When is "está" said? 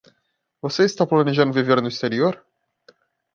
0.85-1.05